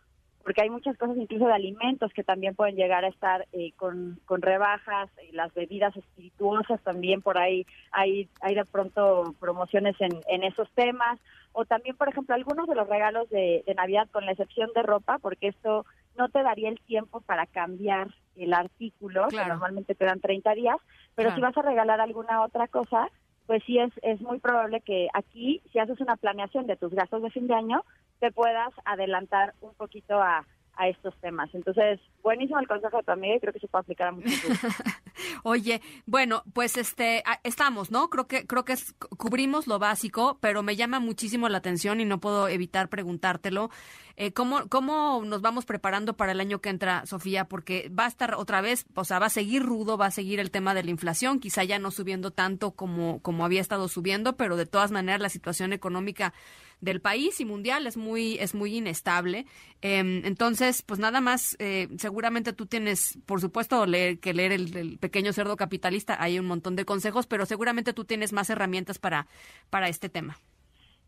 porque 0.48 0.62
hay 0.62 0.70
muchas 0.70 0.98
cosas 0.98 1.18
incluso 1.18 1.46
de 1.46 1.52
alimentos 1.52 2.14
que 2.14 2.24
también 2.24 2.56
pueden 2.56 2.78
llegar 2.78 3.04
a 3.04 3.10
estar 3.10 3.46
eh, 3.52 3.74
con, 3.76 4.18
con, 4.24 4.42
rebajas, 4.42 5.10
y 5.30 5.36
las 5.36 5.54
bebidas 5.54 5.94
espirituosas 5.98 6.82
también 6.84 7.22
por 7.22 7.38
ahí 7.38 7.66
hay, 7.92 8.30
hay 8.40 8.56
de 8.56 8.64
pronto 8.64 9.36
promociones 9.42 10.00
en, 10.00 10.22
en 10.30 10.44
esos 10.44 10.72
temas, 10.72 11.20
o 11.52 11.66
también, 11.66 11.98
por 11.98 12.08
ejemplo, 12.08 12.34
algunos 12.34 12.66
de 12.66 12.76
los 12.76 12.88
regalos 12.88 13.30
de, 13.30 13.62
Navidad, 13.76 14.08
con 14.10 14.26
la 14.26 14.32
excepción 14.32 14.70
de 14.74 14.84
ropa, 14.84 15.18
porque 15.20 15.50
esto 15.50 15.86
no 16.18 16.30
te 16.30 16.42
daría 16.42 16.70
el 16.70 16.80
tiempo 16.80 17.20
para 17.20 17.46
cambiar 17.46 18.08
el 18.38 18.54
artículo, 18.54 19.28
que 19.28 19.46
normalmente 19.46 19.96
te 19.96 20.06
dan 20.06 20.22
30 20.22 20.54
días, 20.54 20.78
pero 21.14 21.36
si 21.36 21.42
vas 21.42 21.58
a 21.58 21.62
regalar 21.62 22.00
alguna 22.00 22.42
otra 22.42 22.70
cosa, 22.70 23.10
pues 23.48 23.64
sí 23.66 23.80
es, 23.80 23.92
es 24.04 24.22
muy 24.22 24.40
probable 24.40 24.82
que 24.82 25.08
aquí, 25.14 25.62
si 25.72 25.80
haces 25.80 26.00
una 26.02 26.18
planeación 26.18 26.68
de 26.68 26.76
tus 26.76 26.94
gastos 26.94 27.24
de 27.24 27.32
fin 27.32 27.48
de 27.48 27.56
año, 27.56 27.84
te 28.20 28.32
puedas 28.32 28.74
adelantar 28.86 29.54
un 29.62 29.74
poquito 29.74 30.22
a, 30.22 30.46
a 30.78 30.88
estos 30.88 31.16
temas. 31.22 31.50
Entonces, 31.54 32.00
buenísimo 32.24 32.60
el 32.60 32.68
consejo 32.68 32.98
de 32.98 33.04
tu 33.04 33.12
amiga 33.12 33.36
y 33.36 33.40
creo 33.40 33.54
que 33.54 33.60
se 33.60 33.68
puede 33.68 33.82
aplicar 33.82 34.08
a 34.10 34.12
muchos. 34.12 34.32
Oye, 35.44 35.82
bueno, 36.06 36.44
pues 36.54 36.78
este 36.78 37.24
estamos, 37.44 37.92
¿no? 37.92 38.10
Creo 38.10 38.28
que 38.28 38.46
creo 38.46 38.64
que 38.64 38.76
cubrimos 39.18 39.68
lo 39.68 39.80
básico, 39.80 40.38
pero 40.40 40.62
me 40.62 40.76
llama 40.76 41.00
muchísimo 41.00 41.50
la 41.50 41.58
atención 41.58 42.00
y 42.00 42.06
no 42.06 42.20
puedo 42.20 42.48
evitar 42.48 42.90
preguntártelo. 42.90 43.70
Eh, 44.20 44.34
¿cómo, 44.34 44.68
¿Cómo 44.68 45.22
nos 45.26 45.42
vamos 45.42 45.66
preparando 45.66 46.16
para 46.18 46.32
el 46.32 46.40
año 46.40 46.60
que 46.60 46.70
entra, 46.70 47.06
Sofía? 47.06 47.46
Porque 47.46 47.90
va 47.90 48.06
a 48.06 48.08
estar 48.08 48.34
otra 48.34 48.62
vez, 48.62 48.86
o 48.96 49.04
sea, 49.04 49.20
va 49.20 49.28
a 49.28 49.30
seguir 49.30 49.64
rudo, 49.64 49.98
va 49.98 50.08
a 50.08 50.12
seguir 50.12 50.40
el 50.40 50.50
tema 50.50 50.74
de 50.74 50.84
la 50.84 50.90
inflación, 50.90 51.40
quizá 51.40 51.64
ya 51.64 51.78
no 51.78 51.92
subiendo 51.92 52.32
tanto 52.32 52.72
como, 52.72 53.22
como 53.22 53.46
había 53.46 53.62
estado 53.62 53.88
subiendo, 53.88 54.36
pero 54.36 54.58
de 54.58 54.66
todas 54.66 54.92
maneras 54.92 55.22
la 55.22 55.30
situación 55.30 55.72
económica 55.72 56.34
del 56.82 57.02
país 57.02 57.40
y 57.40 57.46
mundial 57.46 57.88
es 57.88 57.98
muy, 57.98 58.38
es 58.40 58.54
muy 58.54 58.78
inestable. 58.78 59.46
Em, 59.82 60.24
entonces, 60.26 60.82
pues 60.82 61.00
nada 61.00 61.22
más, 61.22 61.56
eh, 61.60 61.88
seguramente 61.98 62.54
tú 62.54 62.66
tienes, 62.66 63.20
por 63.26 63.42
supuesto, 63.42 63.86
leer, 63.86 64.20
que 64.20 64.34
leer 64.34 64.52
el, 64.52 64.98
pequeño 65.00 65.34
cerdo 65.34 65.56
capitalista, 65.56 66.22
hay 66.22 66.40
un 66.40 66.46
montón 66.46 66.76
de 66.76 66.86
consejos, 66.86 67.28
pero 67.28 67.46
seguramente 67.46 67.94
tú 67.94 68.06
tienes 68.06 68.34
más 68.34 68.50
herramientas 68.50 69.00
para, 69.00 69.28
para 69.70 69.90
este 69.90 70.10
tema. 70.10 70.38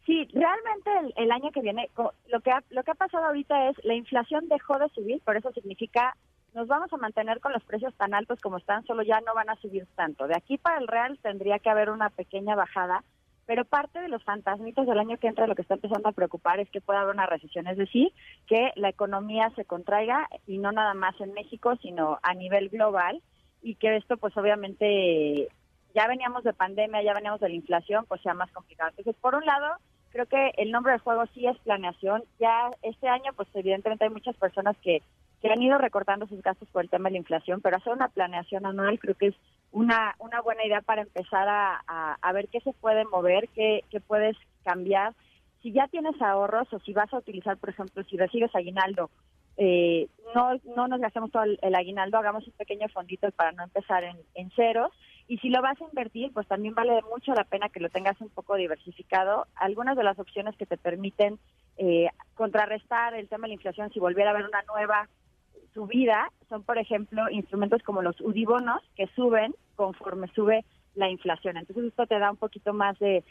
Sí, 0.06 0.28
realmente 0.34 1.14
el, 1.18 1.32
año 1.32 1.52
que 1.52 1.62
viene, 1.62 1.90
lo 2.28 2.40
que, 2.42 2.52
ha, 2.52 2.64
lo 2.72 2.84
que 2.84 2.92
ha 2.92 2.96
pasado 2.96 3.26
ahorita 3.26 3.70
es 3.70 3.78
la 3.84 3.94
inflación 3.94 4.48
dejó 4.48 4.80
de 4.80 4.90
subir, 4.90 5.22
por 5.22 5.38
eso 5.38 5.52
significa 5.52 6.16
nos 6.54 6.68
vamos 6.68 6.92
a 6.92 6.98
mantener 6.98 7.40
con 7.40 7.54
los 7.54 7.64
precios 7.64 7.94
tan 7.96 8.14
altos 8.14 8.40
como 8.42 8.58
están, 8.58 8.84
solo 8.86 9.04
ya 9.04 9.22
no 9.22 9.34
van 9.36 9.50
a 9.50 9.56
subir 9.58 9.86
tanto. 9.96 10.28
De 10.28 10.36
aquí 10.36 10.58
para 10.58 10.80
el 10.80 10.88
real 10.88 11.20
tendría 11.22 11.60
que 11.60 11.70
haber 11.70 11.90
una 11.90 12.10
pequeña 12.10 12.56
bajada, 12.56 13.04
pero 13.50 13.66
parte 13.66 14.00
de 14.00 14.10
los 14.10 14.24
fantasmitos 14.24 14.86
del 14.86 15.00
año 15.00 15.18
que 15.18 15.26
entra 15.26 15.48
lo 15.48 15.56
que 15.56 15.64
está 15.64 15.74
empezando 15.74 16.08
a 16.08 16.12
preocupar 16.12 16.60
es 16.60 16.70
que 16.70 16.82
pueda 16.82 17.02
haber 17.02 17.16
una 17.16 17.26
recesión, 17.26 17.66
es 17.66 17.78
decir, 17.78 18.14
que 18.46 18.72
la 18.76 18.90
economía 18.90 19.52
se 19.56 19.66
contraiga 19.66 20.30
y 20.46 20.60
no 20.60 20.72
nada 20.72 20.94
más 20.94 21.20
en 21.20 21.34
México, 21.34 21.76
sino 21.82 22.20
a 22.22 22.36
nivel 22.36 22.70
global 22.70 23.24
y 23.64 23.74
que 23.74 23.96
esto 23.96 24.18
pues 24.18 24.38
obviamente 24.38 25.48
ya 25.96 26.08
veníamos 26.08 26.44
de 26.44 26.54
pandemia, 26.54 27.02
ya 27.02 27.16
veníamos 27.16 27.40
de 27.40 27.50
la 27.50 27.56
inflación, 27.56 28.06
pues 28.08 28.22
sea 28.22 28.36
más 28.36 28.52
complicado. 28.52 28.92
Entonces, 28.92 29.16
por 29.20 29.34
un 29.34 29.44
lado, 29.44 29.78
creo 30.12 30.28
que 30.28 30.52
el 30.58 30.70
nombre 30.70 30.92
del 30.92 31.02
juego 31.02 31.26
sí 31.34 31.48
es 31.48 31.58
planeación. 31.62 32.24
Ya 32.40 32.70
este 32.84 33.08
año, 33.08 33.34
pues 33.36 33.48
evidentemente 33.56 34.04
hay 34.04 34.12
muchas 34.12 34.36
personas 34.36 34.78
que, 34.84 35.02
que 35.42 35.52
han 35.52 35.62
ido 35.62 35.78
recortando 35.78 36.28
sus 36.28 36.42
gastos 36.42 36.68
por 36.70 36.84
el 36.84 36.90
tema 36.90 37.10
de 37.10 37.14
la 37.14 37.20
inflación, 37.20 37.62
pero 37.62 37.78
hacer 37.78 37.94
una 37.94 38.10
planeación 38.10 38.66
anual 38.66 39.00
creo 39.00 39.16
que 39.16 39.28
es 39.28 39.36
una, 39.72 40.16
una 40.20 40.42
buena 40.42 40.66
idea 40.66 40.82
para 40.82 41.04
empezar 41.04 41.48
a, 41.48 42.18
a, 42.22 42.34
ver 42.34 42.50
qué 42.50 42.60
se 42.62 42.74
puede 42.74 43.06
mover, 43.06 43.48
qué, 43.50 43.84
qué 43.90 44.00
puedes 44.00 44.36
cambiar. 44.64 45.14
Si 45.62 45.72
ya 45.72 45.88
tienes 45.88 46.22
ahorros 46.22 46.72
o 46.74 46.80
si 46.80 46.94
vas 46.94 47.14
a 47.14 47.18
utilizar, 47.18 47.58
por 47.58 47.70
ejemplo, 47.70 48.04
si 48.04 48.18
recibes 48.18 48.54
aguinaldo, 48.56 49.10
eh, 49.58 50.08
no, 50.34 50.52
no 50.76 50.88
nos 50.88 51.02
gastemos 51.02 51.32
todo 51.32 51.44
el, 51.44 51.76
aguinaldo, 51.76 52.18
hagamos 52.18 52.48
un 52.48 52.54
pequeño 52.54 52.88
fondito 52.90 53.30
para 53.32 53.52
no 53.52 53.64
empezar 53.64 54.04
en, 54.04 54.18
en 54.34 54.50
ceros. 54.52 54.92
Y 55.28 55.38
si 55.40 55.50
lo 55.50 55.62
vas 55.62 55.80
a 55.80 55.86
invertir, 55.86 56.32
pues 56.34 56.48
también 56.48 56.74
vale 56.74 57.02
mucho 57.14 57.34
la 57.34 57.44
pena 57.44 57.70
que 57.70 57.80
lo 57.80 57.90
tengas 57.90 58.20
un 58.22 58.30
poco 58.30 58.56
diversificado. 58.56 59.46
Algunas 59.56 59.96
de 59.96 60.04
las 60.04 60.18
opciones 60.18 60.56
que 60.56 60.66
te 60.66 60.78
permiten 60.78 61.38
eh, 61.78 62.08
contrarrestar 62.36 63.14
el 63.14 63.28
tema 63.28 63.44
de 63.44 63.50
la 63.50 63.54
inflación 63.56 63.92
si 63.92 64.00
volviera 64.00 64.32
a 64.32 64.34
haber 64.34 64.48
una 64.48 64.64
nueva 64.64 65.08
subida 65.74 66.32
son, 66.48 66.64
por 66.64 66.78
ejemplo, 66.78 67.30
instrumentos 67.30 67.84
como 67.84 68.02
los 68.02 68.20
UDIBONOS 68.22 68.82
que 68.96 69.08
suben 69.16 69.54
conforme 69.76 70.28
sube 70.30 70.66
la 70.96 71.10
inflación. 71.10 71.58
Entonces 71.58 71.86
esto 71.86 72.06
te 72.08 72.20
da 72.20 72.32
un 72.32 72.38
poquito 72.38 72.74
más 72.74 72.98
de, 73.00 73.24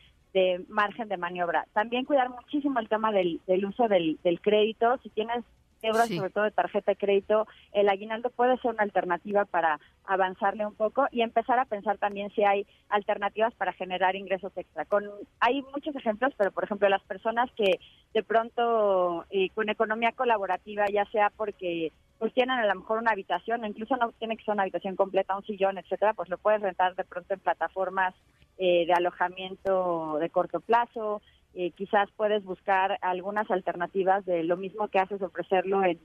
margen 0.68 1.08
de 1.08 1.16
maniobra. 1.16 1.66
También 1.72 2.04
cuidar 2.04 2.30
muchísimo 2.30 2.78
el 2.78 2.88
tema 2.88 3.10
del, 3.12 3.40
uso 3.66 3.88
del, 3.88 4.18
del 4.22 4.40
crédito. 4.40 4.98
Si 5.02 5.10
tienes 5.10 5.44
euros, 5.82 6.08
sobre 6.08 6.30
todo 6.30 6.44
de 6.44 6.50
tarjeta 6.50 6.92
de 6.92 6.96
crédito, 6.96 7.46
el 7.72 7.88
aguinaldo 7.88 8.30
puede 8.30 8.56
ser 8.58 8.72
una 8.72 8.82
alternativa 8.82 9.44
para 9.44 9.80
avanzarle 10.04 10.66
un 10.66 10.74
poco 10.74 11.06
y 11.10 11.22
empezar 11.22 11.58
a 11.58 11.64
pensar 11.64 11.98
también 11.98 12.30
si 12.34 12.44
hay 12.44 12.66
alternativas 12.88 13.54
para 13.54 13.72
generar 13.72 14.16
ingresos 14.16 14.52
extra. 14.56 14.84
Con, 14.84 15.04
hay 15.40 15.62
muchos 15.62 15.94
ejemplos, 15.94 16.32
pero 16.36 16.50
por 16.50 16.64
ejemplo 16.64 16.88
las 16.88 17.02
personas 17.02 17.50
que 17.52 17.78
de 18.14 18.22
pronto 18.22 19.24
eh, 19.30 19.50
con 19.50 19.68
economía 19.68 20.12
colaborativa, 20.12 20.86
ya 20.92 21.04
sea 21.06 21.30
porque 21.36 21.92
pues 22.18 22.34
tienen 22.34 22.58
a 22.58 22.66
lo 22.66 22.74
mejor 22.80 22.98
una 22.98 23.12
habitación, 23.12 23.64
incluso 23.64 23.96
no 23.96 24.12
tiene 24.12 24.36
que 24.36 24.44
ser 24.44 24.54
una 24.54 24.62
habitación 24.62 24.96
completa, 24.96 25.36
un 25.36 25.44
sillón, 25.44 25.78
etcétera, 25.78 26.14
pues 26.14 26.28
lo 26.28 26.38
puedes 26.38 26.60
rentar 26.60 26.94
de 26.94 27.04
pronto 27.04 27.34
en 27.34 27.40
plataformas 27.40 28.14
eh, 28.58 28.86
de 28.86 28.92
alojamiento 28.92 30.18
de 30.18 30.30
corto 30.30 30.60
plazo, 30.60 31.22
eh, 31.54 31.70
quizás 31.72 32.08
puedes 32.16 32.44
buscar 32.44 32.98
algunas 33.02 33.50
alternativas 33.50 34.24
de 34.26 34.42
lo 34.44 34.56
mismo 34.56 34.88
que 34.88 34.98
haces, 34.98 35.22
ofrecerlo 35.22 35.84
en, 35.84 35.98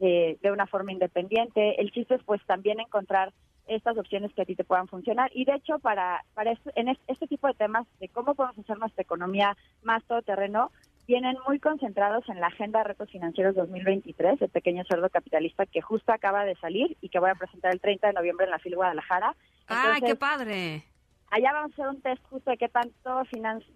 eh, 0.00 0.38
de 0.42 0.52
una 0.52 0.66
forma 0.66 0.92
independiente. 0.92 1.80
El 1.80 1.90
chiste 1.90 2.14
es 2.14 2.22
pues 2.24 2.40
también 2.46 2.80
encontrar 2.80 3.32
estas 3.66 3.98
opciones 3.98 4.32
que 4.32 4.42
a 4.42 4.44
ti 4.44 4.54
te 4.54 4.64
puedan 4.64 4.88
funcionar. 4.88 5.30
Y 5.34 5.44
de 5.44 5.54
hecho, 5.54 5.78
para, 5.78 6.24
para 6.34 6.52
este, 6.52 6.70
en 6.74 6.88
este, 6.88 7.26
tipo 7.26 7.46
de 7.46 7.54
temas 7.54 7.86
de 8.00 8.08
cómo 8.08 8.34
podemos 8.34 8.58
hacer 8.58 8.78
nuestra 8.78 9.02
economía 9.02 9.56
más 9.82 10.04
todoterreno, 10.04 10.70
vienen 11.08 11.36
muy 11.48 11.58
concentrados 11.58 12.28
en 12.28 12.38
la 12.38 12.48
Agenda 12.48 12.80
de 12.80 12.84
Retos 12.84 13.10
Financieros 13.10 13.56
2023, 13.56 14.42
el 14.42 14.50
pequeño 14.50 14.84
cerdo 14.84 15.08
capitalista 15.08 15.64
que 15.64 15.80
justo 15.80 16.12
acaba 16.12 16.44
de 16.44 16.54
salir 16.56 16.98
y 17.00 17.08
que 17.08 17.18
voy 17.18 17.30
a 17.30 17.34
presentar 17.34 17.72
el 17.72 17.80
30 17.80 18.08
de 18.08 18.12
noviembre 18.12 18.44
en 18.44 18.50
la 18.50 18.58
FIL 18.58 18.76
Guadalajara. 18.76 19.34
¡Ay, 19.66 20.02
qué 20.02 20.14
padre! 20.14 20.84
allá 21.30 21.52
vamos 21.52 21.72
a 21.72 21.74
hacer 21.74 21.88
un 21.88 22.00
test 22.00 22.22
justo 22.30 22.50
de 22.50 22.56
qué 22.56 22.68
tanto 22.68 23.22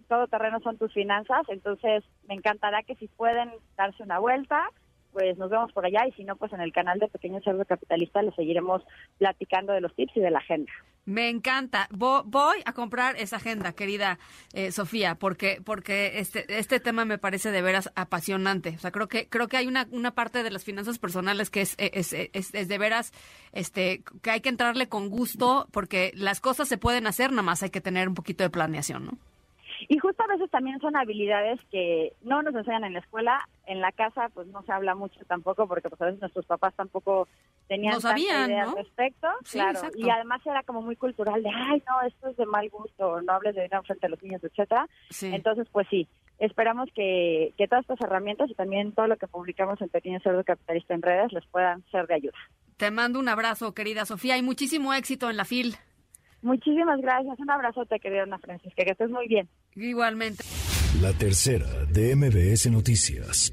todo 0.09 0.27
terreno 0.27 0.61
son 0.61 0.79
tus 0.79 0.93
finanzas, 0.93 1.43
entonces 1.49 2.05
me 2.29 2.35
encantará 2.35 2.83
que 2.83 2.95
si 2.97 3.09
pueden 3.09 3.51
darse 3.77 4.03
una 4.03 4.19
vuelta, 4.19 4.71
pues 5.13 5.37
nos 5.39 5.51
vemos 5.51 5.73
por 5.73 5.85
allá 5.85 6.07
y 6.07 6.13
si 6.13 6.25
no, 6.25 6.37
pues 6.37 6.53
en 6.53 6.61
el 6.61 6.73
canal 6.73 6.99
de 6.99 7.09
Pequeño 7.09 7.41
Cerdo 7.43 7.65
Capitalista 7.65 8.23
les 8.23 8.35
seguiremos 8.35 8.83
platicando 9.19 9.73
de 9.73 9.81
los 9.81 9.95
tips 9.95 10.17
y 10.17 10.21
de 10.21 10.31
la 10.31 10.39
agenda. 10.39 10.73
Me 11.05 11.29
encanta. 11.29 11.89
voy 11.91 12.59
a 12.65 12.73
comprar 12.73 13.17
esa 13.17 13.37
agenda, 13.37 13.73
querida 13.73 14.19
eh, 14.53 14.71
Sofía, 14.71 15.17
porque 15.17 15.61
porque 15.65 16.19
este 16.21 16.45
este 16.59 16.79
tema 16.79 17.05
me 17.05 17.19
parece 17.19 17.51
de 17.51 17.61
veras 17.61 17.91
apasionante. 17.97 18.75
O 18.77 18.79
sea, 18.79 18.93
creo 18.93 19.09
que 19.09 19.29
creo 19.29 19.49
que 19.49 19.57
hay 19.57 19.67
una, 19.67 19.89
una 19.91 20.13
parte 20.13 20.43
de 20.45 20.51
las 20.51 20.65
finanzas 20.65 20.99
personales 20.99 21.51
que 21.51 21.63
es, 21.63 21.75
es, 21.79 22.13
es, 22.13 22.55
es 22.55 22.69
de 22.69 22.79
veras 22.79 23.13
este 23.53 24.05
que 24.23 24.31
hay 24.31 24.41
que 24.41 24.49
entrarle 24.49 24.89
con 24.89 25.11
gusto 25.11 25.67
porque 25.73 26.13
las 26.15 26.41
cosas 26.41 26.69
se 26.69 26.79
pueden 26.79 27.07
hacer, 27.07 27.31
nada 27.31 27.43
más 27.43 27.63
hay 27.63 27.71
que 27.71 27.81
tener 27.81 28.09
un 28.09 28.15
poquito 28.15 28.45
de 28.45 28.51
planeación, 28.51 29.07
¿no? 29.07 29.19
Y 29.89 29.99
justo 29.99 30.23
a 30.23 30.27
veces 30.27 30.51
también 30.51 30.81
son 30.81 30.97
habilidades 30.97 31.61
que 31.71 32.13
no 32.23 32.43
nos 32.43 32.55
enseñan 32.55 32.85
en 32.85 32.95
la 32.95 33.01
escuela, 33.01 33.39
en 33.67 33.81
la 33.81 33.93
casa 33.93 34.29
pues 34.33 34.47
no 34.49 34.63
se 34.63 34.73
habla 34.73 34.95
mucho 34.95 35.21
tampoco 35.27 35.67
porque 35.67 35.89
pues 35.89 36.01
a 36.01 36.07
veces 36.07 36.21
nuestros 36.21 36.47
papás 36.47 36.75
tampoco 36.75 37.29
tenían 37.69 37.95
no 38.03 38.17
idea 38.17 38.65
al 38.65 38.77
respecto, 38.77 39.29
claro, 39.51 39.81
y 39.95 40.09
además 40.11 40.41
era 40.45 40.63
como 40.63 40.83
muy 40.83 40.97
cultural 40.97 41.43
de, 41.43 41.51
ay 41.51 41.83
no, 41.89 42.03
esto 42.07 42.29
es 42.29 42.37
de 42.37 42.47
mal 42.47 42.69
gusto, 42.71 43.21
no 43.23 43.33
hables 43.33 43.55
de 43.55 43.63
dinero 43.63 43.83
frente 43.83 44.07
a 44.07 44.11
los 44.11 44.23
niños, 44.23 44.43
etcétera. 44.45 44.89
Entonces 45.23 45.67
pues 45.71 45.87
sí, 45.91 46.09
esperamos 46.39 46.89
que, 46.95 47.53
que 47.57 47.69
todas 47.69 47.83
estas 47.83 48.01
herramientas 48.01 48.51
y 48.51 48.55
también 48.55 48.93
todo 48.93 49.07
lo 49.07 49.17
que 49.17 49.27
publicamos 49.27 49.81
en 49.81 49.89
Pequeño 49.89 50.21
Cerdo 50.21 50.45
Capitalista 50.45 50.95
en 50.95 51.03
redes 51.03 51.33
les 51.33 51.47
puedan 51.47 51.83
ser 51.91 52.07
de 52.07 52.15
ayuda. 52.15 52.39
Te 52.77 52.91
mando 52.91 53.21
un 53.21 53.29
abrazo, 53.29 53.75
querida 53.75 54.05
Sofía, 54.05 54.37
y 54.37 54.43
muchísimo 54.43 54.93
éxito 54.93 55.31
en 55.31 55.37
la 55.37 55.45
FIL. 55.45 55.77
Muchísimas 56.43 57.01
gracias. 57.01 57.39
Un 57.39 57.51
abrazote, 57.51 57.99
querida 58.01 58.25
Ana 58.25 58.39
Francisca. 58.39 58.85
Que 58.85 58.93
estés 58.93 59.11
muy 59.11 59.29
bien. 59.29 59.49
Igualmente. 59.75 60.45
La 61.01 61.13
tercera 61.13 61.67
de 61.91 62.15
MBS 62.15 62.71
Noticias. 62.71 63.53